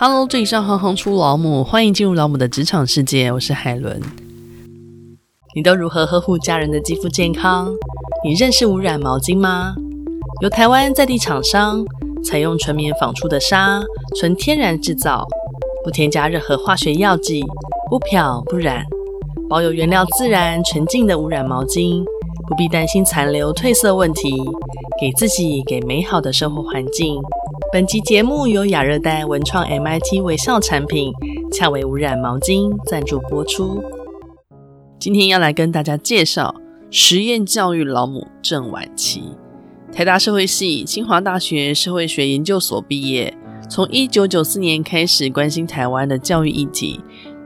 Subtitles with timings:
[0.00, 3.32] Hello，这里是行行出老母，欢迎进入老母的职场世界。
[3.32, 4.00] 我是海伦。
[5.56, 7.74] 你都如何呵护家人的肌肤健康？
[8.24, 9.74] 你认识无染毛巾吗？
[10.40, 11.84] 由台湾在地厂商
[12.24, 13.80] 采用纯棉纺出的纱，
[14.20, 15.26] 纯天然制造，
[15.84, 17.42] 不添加任何化学药剂，
[17.90, 18.84] 不漂不染，
[19.50, 22.04] 保有原料自然纯净的无染毛巾，
[22.46, 24.30] 不必担心残留褪色问题，
[25.00, 27.20] 给自己给美好的生活环境。
[27.70, 31.12] 本集节目由亚热带文创 MIT 微笑产品
[31.52, 33.84] 恰为无染毛巾赞助播出。
[34.98, 36.54] 今天要来跟大家介绍
[36.90, 39.22] 实验教育老母郑婉琪，
[39.92, 43.36] 台大社会系、清华大学社会学研究所毕业，
[43.68, 46.98] 从一九九四年开始关心台湾的教育议题。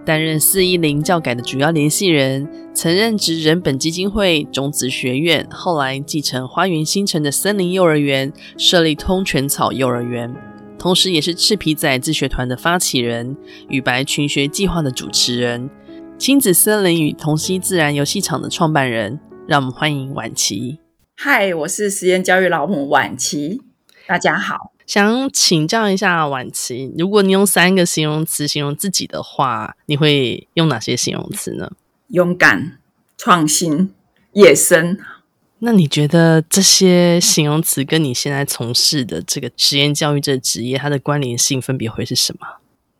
[0.04, 10.34] 担任四一零教改的主要联系人，曾任职人本基金会种子学院，后来继承花园新城的森林幼儿园，设立通泉草幼儿园，
[10.78, 13.36] 同时也是赤皮仔自学团的发起人，
[13.68, 15.70] 与白群学计划的主持人，
[16.18, 19.20] 亲子森林与童溪自然游戏场的创办人。
[19.48, 20.78] 让我们欢迎婉琪。
[21.16, 23.60] 嗨，我是实验教育老母婉琪，
[24.06, 24.71] 大家好。
[24.92, 31.72] 想请教一下婉琪，如果你用三个形容词形容自己的话，你会用哪些形容词呢？
[32.08, 32.76] 勇敢、
[33.16, 33.94] 创新、
[34.34, 34.98] 野生。
[35.60, 42.46] 那你觉得这些形容词跟你现在从事的这个职业教育这职业，它的关联性分别会是什么？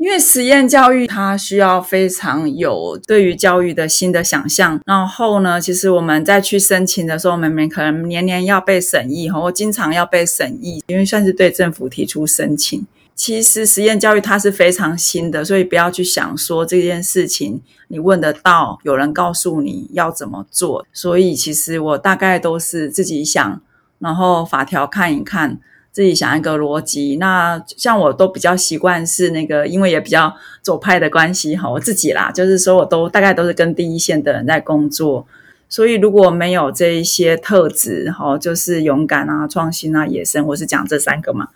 [0.02, 12.84] 因为实验教育它需要非常有对于教育的新的想象，然后呢，其实我们在去申请的时候，我们可能年年要被审议，或经常要被审议，因为算是对政府提出申请。
[13.14, 20.84] 其实实验教育它是非常新的，所以不要去想说这件事情你问得到，有人告诉你要怎么做。
[20.92, 23.60] 所以其实我大概都是自己想，
[24.00, 25.60] 然后法条看一看。
[25.92, 35.26] 自己想一个逻辑，那像我都比较习惯是那个，因为也比较左派的关系哈，我自己啦，就是说我都大概都是跟第一线的人在工作，
[35.68, 41.48] 所以如果没有这一些特质哈，就是勇敢啊、创新啊、野生，我是讲这三个嘛，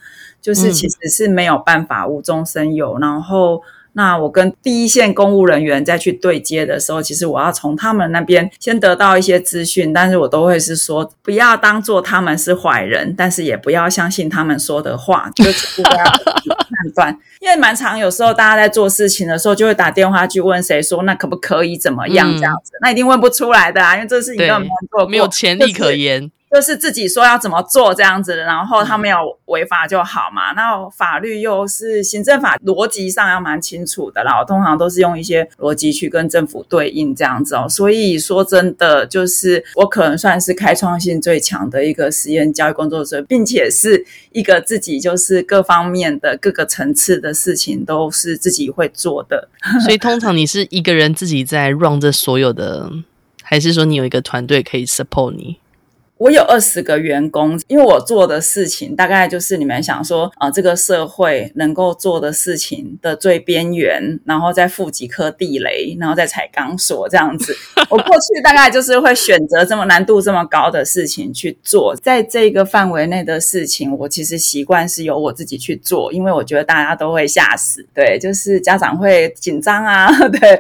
[0.42, 3.62] 就是其实是没有办法无中生有，然后。
[3.96, 17.18] 那我跟第一线公务人员再去对接的时候，其实我要从他们那边先得到一些资讯，但是我都会是说，不要当做他们是坏人，但是也不要相信他们说的话，就是不要判断。
[17.40, 26.30] 因为蛮常有时候大家在做事情的时候，就会打电话去问谁说那可不可以怎么样这样子，嗯、那一定问不出来的啊，因为这事情根本没做过，没有前例可言。
[26.50, 30.52] 就是自己说要怎么做这样子的，然后他没有违法就好嘛。
[30.52, 34.38] 那法律又是行政法，逻辑上要蛮清楚的啦。
[34.38, 37.66] 我通常都是用一些逻辑去跟政府对应这样子哦。
[37.68, 49.48] 所以说真的，就是我可能算是开创性最强的一个实验教育工作者，并且是一个自己就是各方面的各个层次的事情都是自己会做的。
[49.84, 52.90] 所以通常你是一个人自己在 run 这所有的，
[53.42, 55.58] 还是说你有一个团队可以 support 你？
[56.18, 67.54] 我有二十个员工，因为我做的事情大概就是你们想说啊、呃，这个社会能够做的事情的最边缘，然后再附几颗地雷，然后再踩钢索这样子。
[67.90, 80.58] 我过去大概就是会选择这么难度这么高的事情去做，在这个范围内的事情，我其实习惯是由我自己去做，因为我觉得大家都会吓死，对，就是家长会紧张啊， 对，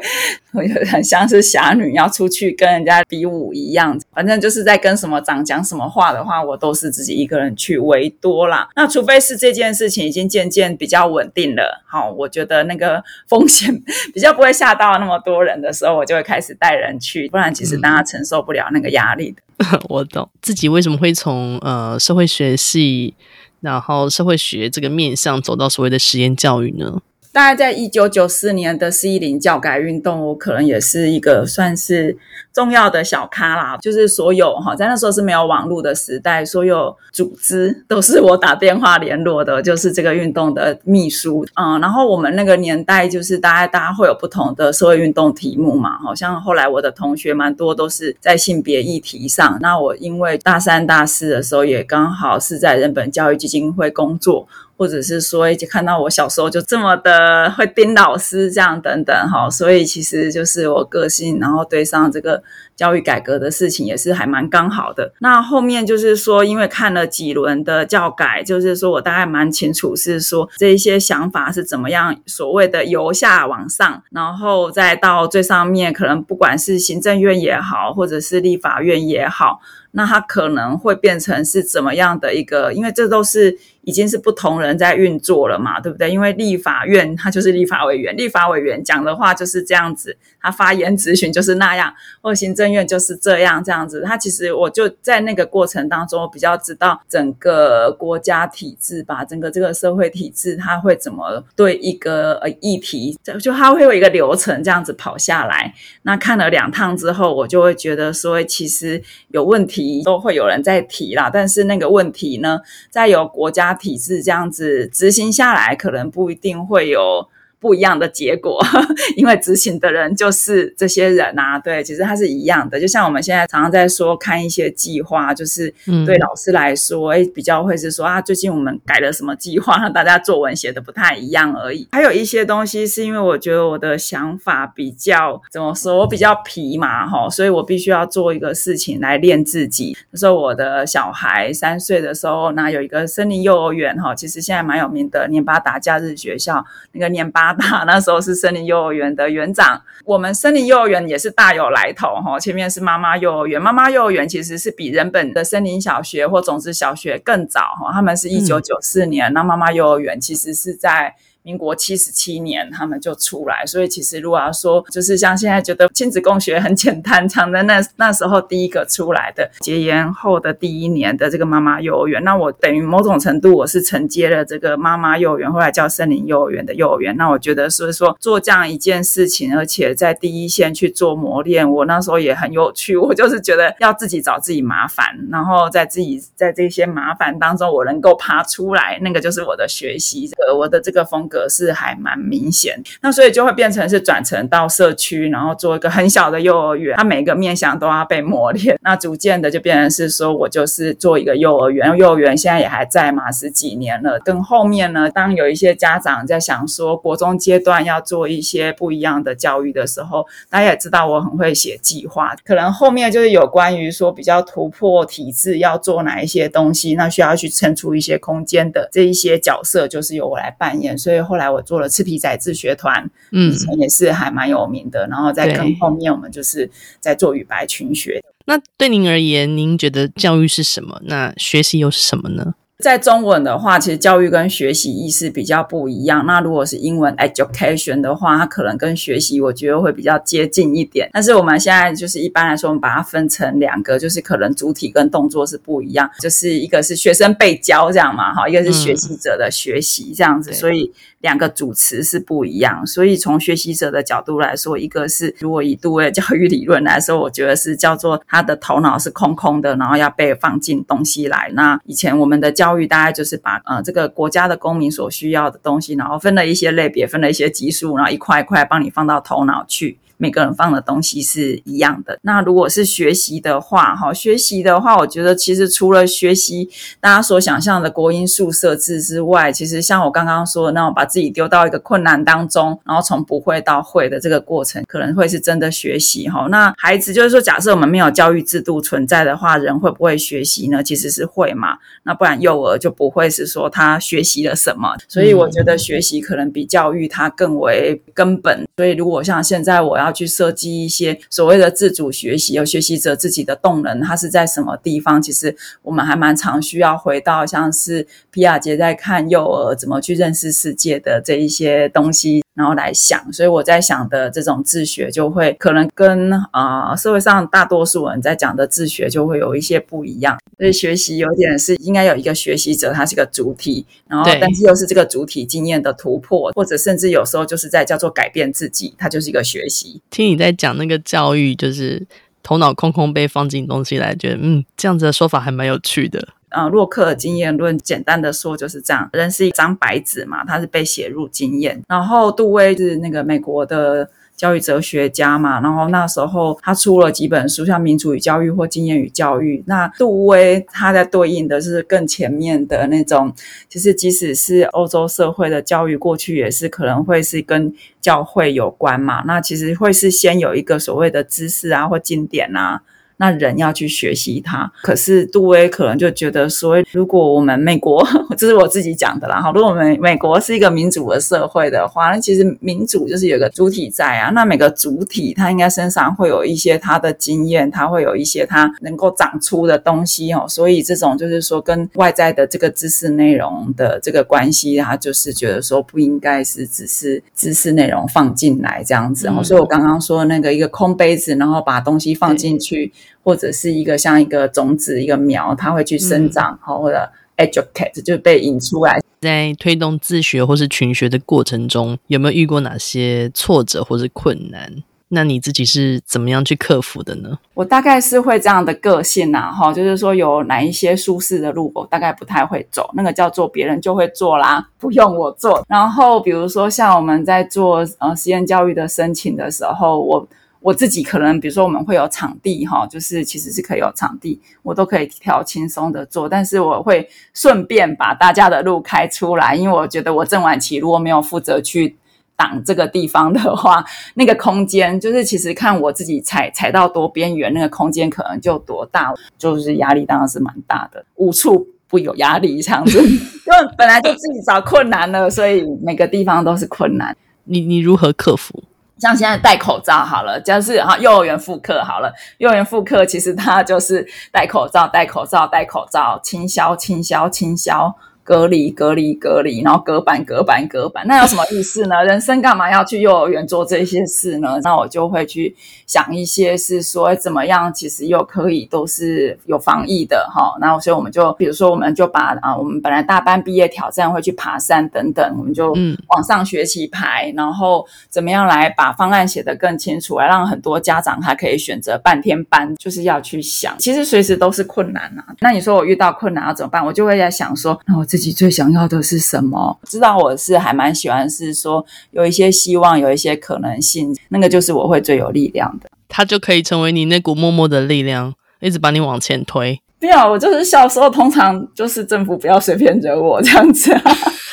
[0.90, 5.36] 很 像是侠女要出去跟人家比武一样，反正就是在跟什么长。
[5.46, 8.68] 讲什么话的话，我都是自己一个人去为多啦。
[8.74, 13.72] 那除非是这件事情已经渐渐比较稳定了，好，我觉得那个风险
[14.12, 17.28] 比较不会吓到那么多人的时候，我就会开始带人去。
[17.28, 19.42] 不然，其实大家承受不了那个压力的。
[19.58, 23.14] 嗯、 我懂自己为什么会从呃社会学系，
[23.60, 27.00] 然后社会学这个面向走到所谓的实验教育呢？
[27.32, 32.16] 大概在一九九四年的四一零教改运动，我可能也是一个算是
[32.52, 33.76] 重要的小咖啦。
[33.76, 41.46] 就是所有哈，在那时候是没有网络的时代，所有组织都是我打电话联络的，就是这个运动的秘书。
[41.54, 49.58] 嗯，然后我们那个年代就是大概大家会有不同的社会运动题目嘛，好像后来我的同学蛮多都是在性别议题上。
[49.60, 54.48] 那我因为大三、大四的时候也刚好是在人本教育基金会工作。
[54.76, 62.42] 或者是说，一看到我小时候就这么的会盯老师这样等等哈，所以其实就是我个性，然后对上这个
[62.76, 65.12] 教育改革的事情也是还蛮刚好的。
[65.20, 79.60] 那后面就是说，因为看了几轮的教改，就是说我大概蛮清楚是说这一些想法是怎么样，所谓的由下往上，然后再到最上面，可能不管是行政院也好，或者是立法院也好。
[79.96, 82.72] 那他可能会变成是怎么样的一个？
[82.72, 83.58] 因为这都是。
[83.86, 86.10] 已经是不同人在运作了嘛，对不对？
[86.10, 94.02] 因为立法院他就是立法委员，立法委员讲的话就是这样子，他发言咨询就是那样，或行政院就是这样这样子。
[94.04, 105.72] 他其实我就在那个过程当中，我比较知道整个国家体制吧，整个这个社会体制，他会怎么对一个呃议题，就他会有一个流程这样子跑下来。
[106.02, 112.60] 那看了两趟之后，我就会觉得说，其实有问题都会有人在提啦，但是那个问题呢，
[112.90, 117.28] 在由国家体制这样子执行下来，可能不一定会有。
[117.66, 118.64] 不一样的结果，
[119.18, 121.58] 因为执行的人就是这些人啊。
[121.58, 122.80] 对，其实它是一样的。
[122.80, 125.68] 就像我们现在常常在说，看一些计划，就是
[126.06, 131.88] 对老师来说，哎、嗯，比较会是说啊，最近我们改了什么计划，让 大家作文写的不太一样而已。
[131.90, 139.96] 还有一些东西是因为我觉得我的想法比较怎么说，我比较皮嘛，哈，所以我必须要做一个事情来练自己。
[140.12, 147.55] 那时候我的小孩三岁的时候，那有一个森林幼儿园，哈，其实现在蛮有名的，年巴达假日学校，那个年巴。
[147.86, 152.38] 那时候是森林幼儿园的园长，我们森林幼儿园也是大有来头哈。
[152.38, 161.14] 前面是妈妈幼儿园，妈妈幼儿园其实是比人本的森林小学或种子小学更早哈，他们是一九九四年，那妈妈幼儿园其实是在。
[161.46, 177.16] 民国七十七年，他们就出来，所以其实如果要说，就是像现在觉得亲子共学很简单，讲的那那时候第一个出来的结缘后的第一年的这个妈妈幼儿园，那我等于某种程度我是承接了这个妈妈幼儿园，后来叫森林幼儿园的幼儿园。
[177.16, 182.96] 那我觉得是说做这样一件事情，而且在第一线去做磨练，我那时候也很有趣。
[182.96, 191.35] 我就是觉得要自己找自己麻烦，然后在自己在这些麻烦当中，我能够爬出来，那个就是我的学习，这个我的这个风格。
[191.48, 198.78] 是还蛮明显，那所以就会变成是转成到社区，然后做一个很小的幼儿园，它每个面向都要被磨练。
[198.82, 204.18] 那逐渐的就变成是说，我就是做一个幼儿园，幼儿园现在也还在嘛，十几年了。
[204.20, 220.96] 跟后面呢，当有一些家长在想说，国中阶段要做一些不一样的教育的时候，大家也知道我很会写计划，可能后面就是有关于说比较突破体制要做哪一些东西，那需要去撑出一些空间的这一些角色，就是由我来扮演。
[220.96, 221.16] 所以。
[221.26, 225.06] 后来我做了赤皮仔自学团，嗯，以前也是还蛮有名的。
[225.08, 226.70] 然后再跟后面我们就是
[227.00, 228.22] 在做语白群学。
[228.46, 231.02] 那对您而言，您觉得教育是什么？
[231.04, 232.54] 那学习又是什么呢？
[232.82, 236.26] 在中文的话，其实教育跟学习意思比较不一样。
[236.26, 241.08] 那如果是英文 education 的话，它可能跟学习我觉得会比较接近一点。
[241.12, 246.10] 但是我们现在就是一般来说，我们把它分成两个，就是可能主体跟动作是不一样。
[246.20, 250.92] 就是一个是学生被教这样嘛，哈，一个是学习者的学习这样子，嗯、所以。
[251.20, 261.50] 两个主词是不一样，所以从学习者的角度来说，一个是如果以杜威教育理论来说，我觉得是叫做他的头脑是空空的，然后要被放进东西来。
[261.54, 269.96] 那以前我们的教教育大概就是把呃这个国家的公民所需要的东西，然后分了一些类别，分了一些级数，然后一块一块帮你放到头脑去。
[270.16, 272.18] 每个人放的东西是一样的。
[272.22, 276.68] 那如果是学习的话，哈，学习的话，我觉得其实除了学习
[277.00, 286.46] 大家所想象的国音数设置之外，其实像我刚刚说的那种把自己丢到一个困难当中，然后从不会到会的这个过程，可能会是真的学习，哈。
[286.50, 290.82] 那孩子就是说，假设我们没有教育制度存在的话，人会不会学习呢？
[290.82, 291.78] 其实是会嘛。
[292.02, 294.96] 那不然幼儿就不会是说他学习了什么。
[295.08, 298.65] 所以我觉得学习可能比教育它更为根本。
[298.76, 300.16] 所以如果像现在我要。
[300.16, 305.20] 去设计一些所谓的自主学习，有学习者自己的动能，它是在什么地方？
[305.20, 312.45] 其实我们还蛮常需要回到像是皮亚杰在看幼儿怎么去认识世界的这一些东西。
[312.56, 320.38] 然后来想，所以我在想的这种自学就会可能跟啊、呃、社会上大多数人在讲的自学就会有一些不一样。
[320.56, 330.00] 所以学习有点是应该有一个学习者，他是个主体，然后但是又是这个主体经验的突破，或者甚至有时候就是在叫做改变自己，它就是一个学习。
[330.08, 332.06] 听你在讲那个教育，就是
[332.46, 336.28] 头脑空空被放进东西来，觉得嗯，这样子的说法还蛮有趣的。
[336.50, 339.10] 啊，洛克的经验论，简单的说就是这样。
[339.12, 341.82] 人是一张白纸嘛，他是被写入经验。
[341.88, 349.58] 然后杜威是那个美国的教育哲学家嘛，然后那时候他出了几本书，像《民主与教育》或《经验与教育》。
[349.66, 353.32] 那杜威他在对应的是更前面的那种，
[353.68, 359.22] 就是即使是欧洲社会的教育，过去也是可能会是跟教会有关嘛。
[359.26, 362.82] 那其实会是先有一个所谓的知识啊或经典啊。
[363.18, 364.70] 那人要去学习它。
[364.82, 368.06] 可是杜威可能就觉得说，如果我们美国，
[368.36, 392.92] 这是我自己讲的啦，哈，如果我们美国是一个民主的社会的话，那其实民主就是有个主体在啊，那每个主体他应该身上会有一些他的经验，他会有一些他能够长出的东西哦，所以这种就是说跟外在的这个知识内容的这个关系，他就是觉得说不应该是只是知识内容放进来这样子哦，所以我刚刚说那个一个空杯子，然后把东西放进去。
[393.26, 399.02] 或者是一个像一个种子、一个苗，它会去生长，好、嗯，或者 educate 就被引出来。
[399.20, 404.72] 在推动自学或是群学的过程中，有没有遇过哪些挫折或是困难？
[405.08, 407.36] 那你自己是怎么样去克服的呢？
[407.54, 415.64] 我大概是会这样的个性呐，哈，就是说有哪一些舒适的路，我大概不太会走，那个叫做别人就会做啦， 不用我做。
[415.68, 420.28] 然后比如说像我们在做呃实验教育的申请的时候，我。
[420.66, 431.94] 我自己可能，比如说我们会有场地哈，就是其实是可以有场地，我都可以挑轻松的做，但是我会顺便把大家的路开出来，因为我觉得我郑晚琪如果没有负责去
[432.34, 447.16] 挡这个地方的话，那个空间就是其实看我自己踩踩到多边缘，那个空间可能就多大，就是压力当然是蛮大的，无处不有压力这样子， 因为本来就自己找困难了，所以每个地方都是困难。
[447.44, 448.64] 你你如何克服？
[448.98, 457.94] 像现在戴口罩好了，就是哈幼儿园复课好了，幼儿园复课其实它就是戴口罩、戴口罩、戴口罩，清消、清消、清消。
[458.26, 461.94] 隔离、隔离、隔离，然后隔板、隔板、隔板，那有什么意思呢？
[462.04, 464.58] 人生干嘛要去幼儿园做这些事呢？
[464.64, 465.54] 那我就会去
[465.86, 470.56] 想一些，是说怎么样，其实又可以都是有防疫的哈。
[470.60, 475.72] 那所以我们就，比如说，我们就把啊，我们本来大班毕业挑战会去爬山等等，我们就
[476.08, 485.24] 往上学期排，然后怎么样来把方案写得更清楚，来让很多家长他可以选择半天班，就是要去想，其实随时都是困难啊。
[485.38, 486.84] 那你说我遇到困难要怎么办？
[486.84, 489.78] 我就会在想说，那我自己最想要的是什么？
[489.84, 495.90] 知道我是还蛮喜欢，是说有一些希望，有一些可能性，那个就是我会最有力量的。
[496.08, 499.78] 他就可以成为你那股默默的力量，一直把你往前推。
[500.00, 503.94] 对啊，我就是小时候通常就是政府不要随便惹我这样子。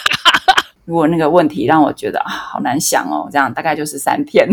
[0.84, 4.46] 如果那个问题让我觉得啊好难想哦，这样大概就是三天。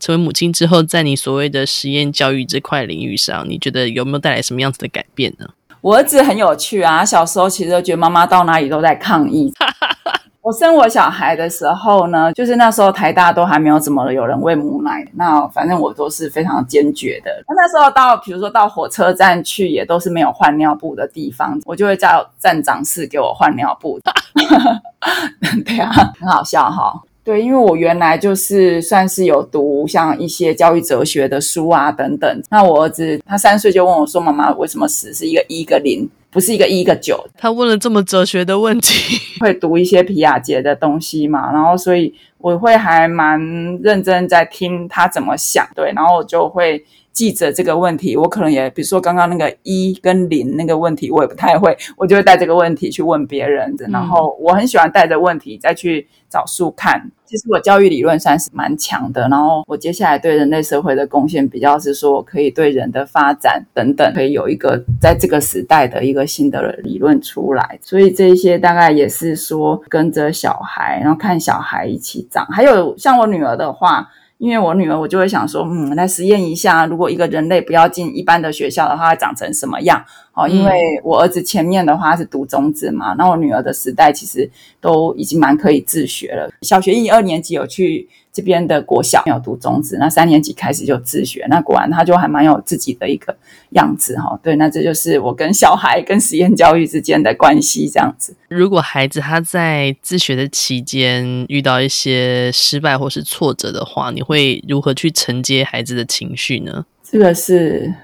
[0.00, 5.50] 成为母亲之后，在你所谓的实验教育这块领域上，你觉得有没有带来什么样子的改变呢？
[5.84, 9.52] 我儿子很有趣啊，小时候其实都觉得妈妈到哪里都在抗议。
[10.40, 17.30] 我生我小孩的时候呢，就是那时候台大都还没有怎么有人喂母奶，那反正我都是非常坚决的。
[17.46, 24.00] 那那时候到，比如说到火车站去，也都是没有换尿布的地方，我就会叫站长室给我换尿布。
[25.66, 26.98] 对啊，很好笑哈。
[27.24, 32.42] 对，因为我原来就是算是有读像一些教育哲学的书啊等等。
[32.50, 41.50] 那我儿子他三岁就问我说：“妈妈，为什么十是一个一一个零，不是一个一一个九？”他问了这么哲学的问题，会读一些皮亚杰的东西嘛？
[41.50, 43.40] 然后所以我会还蛮
[43.82, 45.66] 认真在听他怎么想。
[45.74, 46.84] 对，然后我就会。
[47.14, 53.74] 记着这个问题，我可能也，比如说刚刚那个一跟零那个问题，我也不太会，我就会带这个问题去问别人。
[53.88, 57.08] 然后我很喜欢带着问题再去找书看。
[57.24, 67.78] 其实我教育理论算是蛮强的，然后我接下来对人类社会的贡献比较是说，可以对人的发展等等，可以有一个在这个时代的一个新的理论出来。
[67.80, 72.44] 所以这一些大概也是说跟着小孩，然后看小孩一起长。
[72.46, 74.10] 还有像我女儿的话。
[74.44, 80.04] 因为我女儿，我就会想说，嗯，来实验一下，如果一个人类不要进一般的学校的话，长成什么样？
[80.34, 84.50] 哦，因为我儿子前面的话是读中职嘛，那我女儿的时代其实
[84.80, 86.50] 都已经蛮可以自学了。
[86.62, 93.36] 小学一二年级有去这边的国小，没有读中职，那三年级开始就自学，那果然他就还蛮有自己的一个
[93.70, 94.36] 样子哈。
[94.42, 98.34] 对，那这就是我跟小孩跟实验教育之间的关系这样子。
[98.48, 106.84] 如果孩子他在自学的期间遇到一些失败或是挫折的话，你会如何去承接孩子的情绪呢？
[107.04, 107.94] 这个是。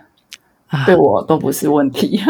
[0.86, 2.20] 对我都不是问题，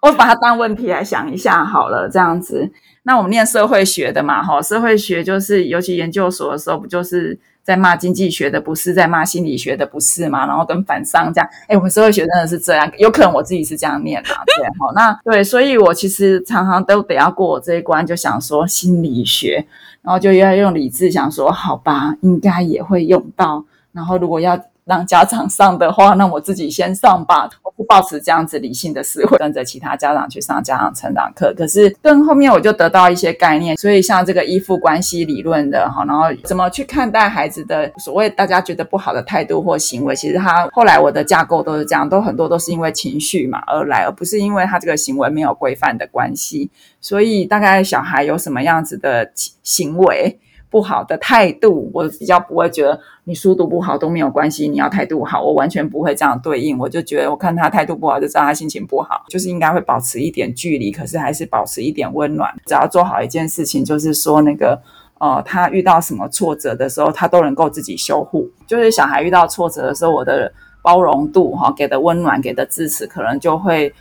[0.00, 2.70] 我把它当问题来想一下好了，这样子。
[3.02, 10.46] 那我们念社会学的嘛，哈，社会学就是尤其研究所的时候，不就是在骂经济学的不是，在骂心理学的不是嘛？
[10.46, 19.66] 然后跟反商这样，哎，我们社会学真的是这样，有可能我自己是这样念啊，对，好，那对，所以我其实常常都得要过我这一关，就想说心理学，
[20.00, 24.58] 然后就要用理智想说，好吧，应该也会用到，然后如果要。
[24.84, 27.48] 让家长上的话，那我自己先上吧。
[27.62, 31.52] 我不抱持这样子理性的思维，跟着其他家长去上家长成长课。
[31.56, 46.70] 可是跟后面我就得到一些概念，所以像这个依附关系理论的哈，然后怎么去看待孩子的所谓大家觉得不好的态度或行为，其实他后来我的架构都是这样，都很多都是因为情绪嘛而来，而不是因为他这个行为没有规范的关系。
[47.00, 49.30] 所以大概小孩有什么样子的
[49.62, 50.38] 行为，
[50.74, 56.76] 不好的态度，我比较不会觉得你书读不好都没有关系，你要态度好，我完全不会这样对应。
[56.76, 62.52] 我就觉得我看他态度不好，就知道他心情不好，就是应该会保持一点距离，可是还是保持一点温暖。
[62.66, 64.76] 只要做好一件事情，就是说那个
[65.20, 68.50] 呃，他遇到什么挫折的时候，他都能够自己修护。
[68.66, 70.52] 就是小孩遇到挫折的时候，我的
[70.82, 73.94] 包容度哈，给的温暖，给的支持，可能就会。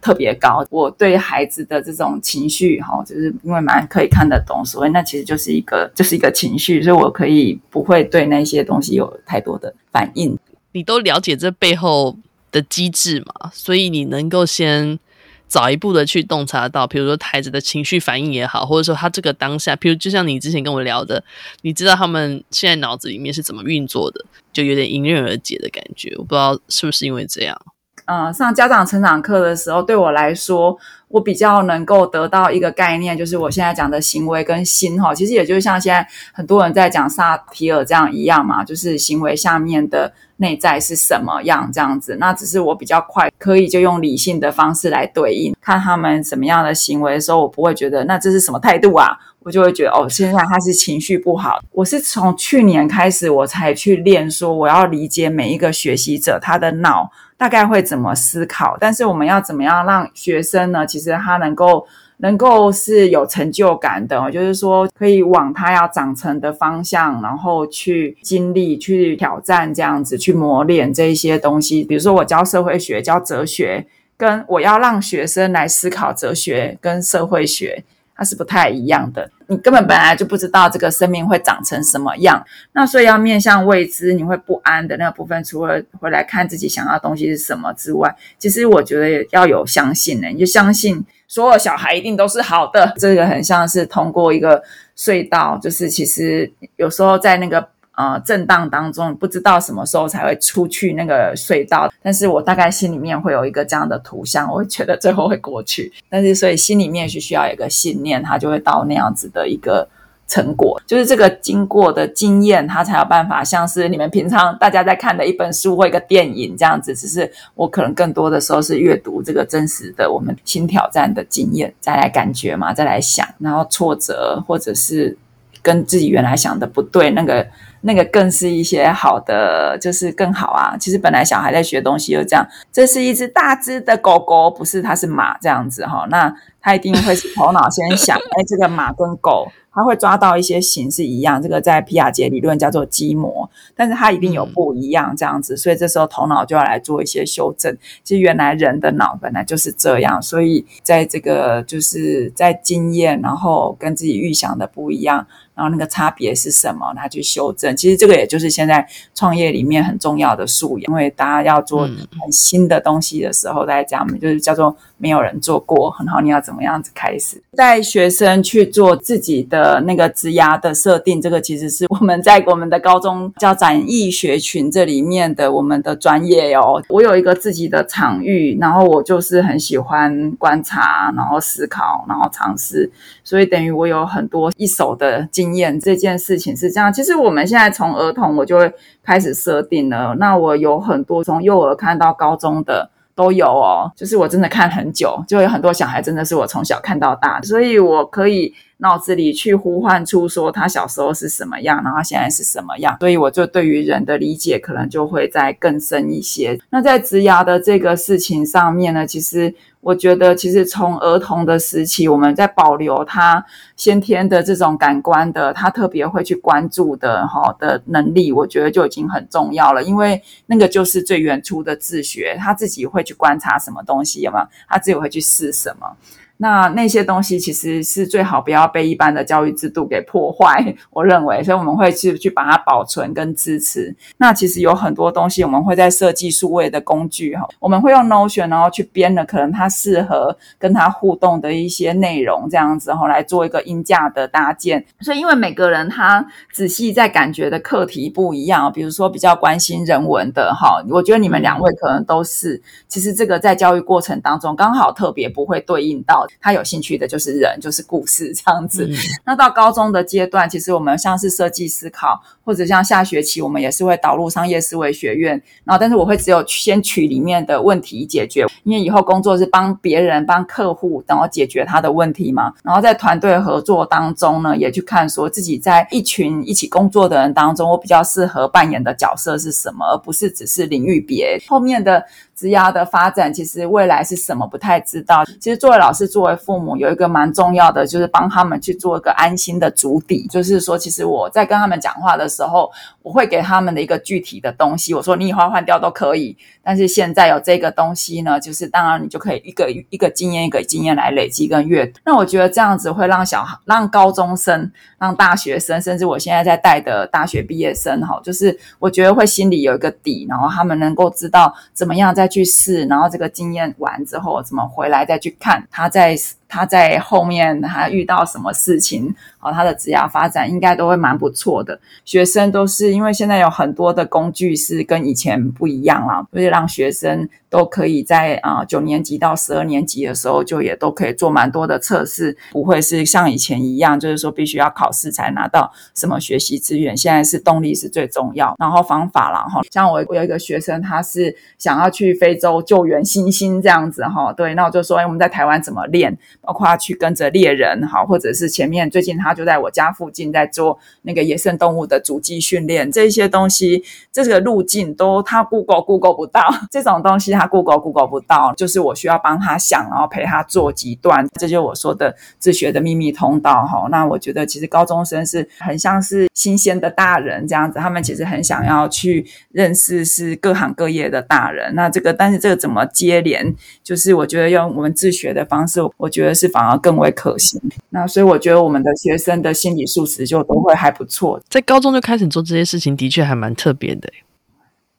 [0.00, 10.38] 特别高，我对孩子的这种情绪，哈，就是因为蛮可以看得懂，所以那其实就是一个，就是一个情绪，所以我可以不会对那些东西有太多的反应。
[10.72, 12.16] 你都了解这背后
[12.50, 14.98] 的机制嘛，所以你能够先
[15.46, 21.22] 早一步的去洞察到，比如说孩子的情绪反应也好，或者说他这个当下，比如就像你之前跟我聊的，
[21.62, 26.14] 你知道他们现在脑子里面是怎么运作的，就有点迎刃而解的感觉。
[26.16, 27.60] 我不知道是不是因为这样。
[28.10, 30.76] 嗯，上家长成长课的时候，对我来说，
[31.06, 42.16] 我比较能够得到一个概念，就是我现在讲的行为跟心哈，其实也就是像现在很多人在讲萨提尔这样一样嘛，就是行为下面的内在是什么样这样子。
[42.18, 51.60] 那只是我比较快，可以就用理性的方式来对应，看他们什么样的行为的时候，我不会觉得那这是什么态度啊，我就会觉得哦，现在他是情绪不好。
[51.70, 57.12] 我是从去年开始，我才去练说，我要理解每一个学习者他的脑。
[57.40, 58.76] 大概会怎么思考？
[58.78, 60.86] 但是我们要怎么样让学生呢？
[60.86, 61.86] 其实他能够
[62.18, 71.82] 能够是有成就感的，就是说可以往他要长成的方向，然后去经历、去挑战，这样子去磨练这一些东西。
[71.82, 73.86] 比如说我教社会学、教哲学，
[74.18, 77.82] 跟我要让学生来思考哲学跟社会学。
[78.14, 82.42] 它是不太一样的，你根本本来就不知道这个生命会长成什么样，
[82.72, 94.62] 那所以要面向未知，你会不安的那个部分，除了回来看自己想要东西是什么之外，其实我觉得也要有相信呢，你就相信所有小孩一定都是好的，这个很像是通过一个
[94.96, 97.68] 隧道，就是其实有时候在那个。
[97.96, 105.92] 呃，震荡当中不知道什么时候才会出去那个隧道，但是我大概心里面会有一个这样的图像，我会觉得最后会过去。
[106.08, 109.86] 但是所以心里面是需要有一个信念，它就会到那样子的一个
[110.26, 116.94] 成果，就是这个经过的经验，它才有办法像是你们平常大家在看的一本书或一个电影这样子。
[116.94, 125.18] 只是我可能更多的时候是阅读这个真实的我们新挑战的经验，再来感觉嘛，再来想，然后挫折或者是
[125.60, 127.46] 跟自己原来想的不对那个。
[127.82, 130.76] 那个更是一些好的，就是更好啊。
[130.78, 136.06] 其实本来小孩在学东西就这样，这是一只大只的狗狗，不是，它是马这样子哈。
[136.10, 139.50] 那他一定会是头脑先想， 哎，这个马跟狗。
[139.72, 147.72] 他会抓到一些形式一样，这个在皮亚杰理论叫做基模，但是它一定有不一样这样子，所以这时候头脑就要来做一些修正。
[148.02, 157.76] 其实原来人的脑本来就是这样，所以在这个就是在经验，然后跟自己预想的不一样，然后那个差别是什么，他去修正。
[157.76, 158.84] 其实这个也就是现在
[159.14, 161.82] 创业里面很重要的素养，因为大家要做
[162.20, 169.60] 很新的东西的时候，大家讲就是叫做没有人做过，很好，你要怎么样子开始带学生去做自己的。
[169.60, 176.82] 呃，那个职涯的设定，这个其实是我们在我们的高中叫展翼学群这里面的我们的专业哦。
[176.88, 182.90] 我有一个自己的场域，然后我就是很喜欢观察，然后思考，然后尝试，
[183.22, 185.78] 所以等于我有很多一手的经验。
[185.80, 192.90] 这件事情是这样，其实我们现在从儿童我就会开始设定了，那我有很多从幼儿看到高中的。
[193.16, 206.60] 都有哦，就是我真的看很久，就有很多小孩真的是我从小看到大，所以我可以脑子里去呼唤出说他小时候是什么样，然后现在是什么样，所以我就对于人的理解可能就会再更深一些。
[206.70, 209.54] 那在植牙的这个事情上面呢，其实。
[209.82, 213.42] 我觉得，其实从儿童的时期，我们在保留他
[213.76, 219.82] 先天的这种感官的，他特别会去关注的哈的能力，我觉得就已经很重要了。
[219.82, 224.46] 因为那个就是最原初的自学，他自己会去观察什么东西，有没有？
[224.68, 225.96] 他自己会去试什么。
[226.42, 233.94] 那那些东西其实是最好不要被一般的教育制度给破坏，我认为，所以我们会去去把它保存跟支持。
[234.16, 244.82] 那其实有很多东西，我们会在设计数位的工具哈，我们会用 Notion 然后去编了可能它适合跟它互动的一些内容，这样子哈来做一个音架的搭建。
[245.00, 252.62] 所以因为每个人他仔细在感觉的课题不一样，比如说比较关心人文的哈，我觉得你们两位可能都是。
[252.88, 256.26] 其实这个在教育过程当中刚好特别不会对应到。
[256.40, 258.86] 他有兴趣的就是人，就是故事这样子。
[258.86, 265.30] 嗯、那到高中的阶段，其实我们像是设计思考，或者像下学期我们也是会导入商业思维学院。
[265.64, 272.52] 然后，但是我会只有先取里面的问题解决，因为以后工作是帮别人、帮客户，然后解决他的问题嘛。
[272.62, 281.40] 然后在团队合作当中呢，也去看说自己在一群一起工作的人当中，我比较适合扮演的角色是什么，而不是只是领域别。
[281.48, 282.04] 后面的
[282.40, 285.22] 职涯的发展，其实未来是什么不太知道。
[285.38, 290.26] 其实作为老师，作为父母，有一个蛮重要的，就是帮他们去做一个安心的主底。
[290.28, 292.70] 就是说，其实我在跟他们讲话的时候，
[293.02, 294.94] 我会给他们的一个具体的东西。
[294.94, 302.00] 我说，你以后换掉都可以，但是现在有这个东西呢，就是当然你就可以一个一个经验一个经验来累积跟阅读。
[302.06, 312.29] 那我觉得这样子会让小孩、让高中生、让大学生，甚至我现在在带的大学毕业生，哈，就是我觉得会心里有一个底，然后他们能够知道怎么样在。
[312.30, 316.16] 去试，然后这个经验完之后，怎么回来再去看他在。
[316.50, 321.78] 他在后面他遇到什么事情，哦，他的职业发展应该都会蛮不错的。
[322.04, 336.96] 学生都是因为现在有很多的工具是跟以前不一样了，所以让学生都可以在啊九年级到十二年级的时候就也都可以做蛮多的测试，不会是像以前一样，就是说必须要考试才拿到什么学习资源。
[336.96, 339.60] 现在是动力是最重要，然后方法啦哈。
[339.70, 346.16] 像我我有一个学生，他是想要去非洲救援猩猩这样子哈，对，那我就说，哎，我们在台湾怎么练？
[346.42, 363.86] 包括去跟着猎人，好，或者是前面最近他就在我家附近在做那个野生动物的足迹训练，这些东西这个路径都他 Google Google 不到，这种东西他 Google Google 不到，就是我需要帮他想，然后陪他做几段，这就是我说的自学的秘密通道哈。
[363.90, 371.74] 那我觉得其实高中生是很像是新鲜的大人这样子，他们其实很想要去认识是各行各业的大人。
[371.74, 376.29] 那这个但是这个怎么接连，就是我觉得用我们自学的方式，我觉得。
[376.34, 377.60] 是反而更为可行。
[377.90, 381.40] 那所以我觉得我们的学生的心理素质就都会还不错。
[381.48, 384.08] 在高中就开始做这些事情，的确还蛮特别的。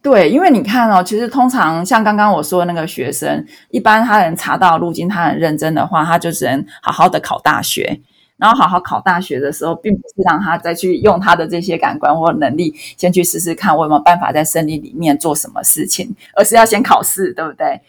[0.02, 8.02] 对，因为你看哦，其实通常像刚刚我说的那个学生，一般他能查到路径，他很认真的话，他就只能好好的考大学。
[8.38, 17.80] 然后好好考大学的时候，并不是让他再去用他的这些感官或能力，先去试试看我有没有办法在森林里面做什么事情，而是要先考试，对不对？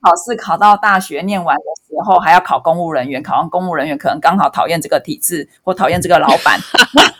[0.00, 3.22] 考试考到大学念完的时候，还要考公务人员。
[3.22, 6.58] 考完公务人员，可能刚好讨厌这个体制或讨厌这个老板，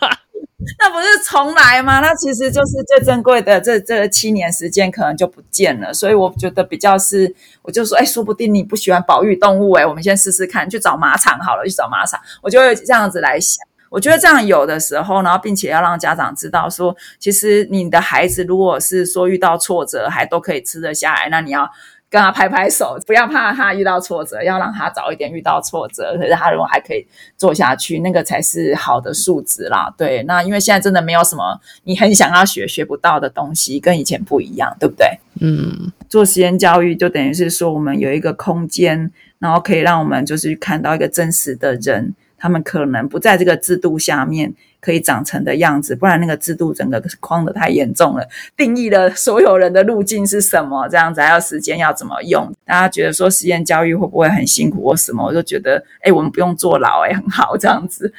[0.79, 1.99] 那不是重来吗？
[1.99, 5.93] 那其实就是最珍贵的这这七年时间，可能就不见了。
[5.93, 12.19] 所以我觉得比较是，我就说，哎，说不定你不喜欢保育动物，哎，我们先试试看，去找马场好了，去找马场。
[12.41, 13.61] 我就会这样子来想。
[13.89, 21.69] 我觉得这样有的时候，然后并且要让家长知道说，其实你的孩子如果是说遇到挫折还都可以吃得下来，那你要。
[22.09, 27.05] 跟他拍拍手，不要怕他遇到挫折，要让他早一点遇到挫折，可是他如果还可以
[27.37, 29.93] 做下去，那个才是好的素质啦。
[29.95, 35.07] 对，那因为现在真的没有什么你很想要学学不到的东西，跟以前不一样，对不对？
[35.39, 44.55] 嗯，做实验教育就等于是说，我们有一个空间，然后可以让我们就是看到一个真实的人，他们可能不在这个制度下面。
[44.81, 52.51] 可以长成的样子，不然那个制度整个框的太严重了，定义了所有人的路径是什么，这样子还要时间要怎么用？
[52.65, 55.25] 大家觉得说实验教育会不会很辛苦或什么？
[55.25, 58.13] 我就觉得，哎，我们不用坐牢，哎，很好这样子。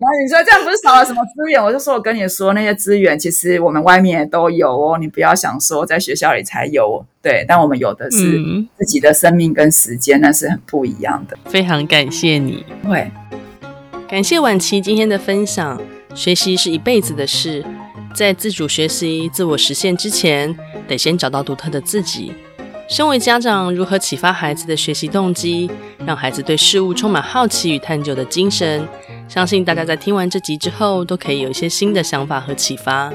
[0.00, 1.62] 然后你说这样不是少了什么资源？
[1.62, 8.18] 我就说我跟你说那些资源，其实我们外面也都有哦，你不要想说在学校里才有，对，但我们有的是
[8.78, 11.36] 自己的生命跟时间，那是很不一样的。
[11.50, 13.10] 非常感谢你，会。
[14.10, 15.80] 感谢婉琪今天的分享。
[16.16, 17.64] 学习是一辈子的事，
[18.12, 20.52] 在自主学习、自我实现之前，
[20.88, 22.32] 得先找到独特的自己。
[22.88, 25.70] 身为家长，如何启发孩子的学习动机，
[26.04, 28.84] 让孩子对事物充满好奇与探究的精神？
[29.28, 33.12] 相信大家在听完这集之后，都可以有一些新的想法和启发。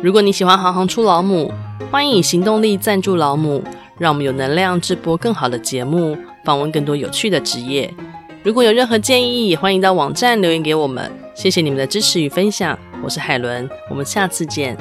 [0.00, 1.52] 如果你喜欢行行出老母，
[1.90, 3.62] 欢迎以行动力赞助老母，
[3.98, 7.92] 让我们有能量制播更好的节目，访问更多有趣的职业。
[8.44, 11.10] 如果有任何建议，也欢迎到网站留言给我们。
[11.32, 14.76] 谢谢你们的支持与分享，我是海伦，我们下次见。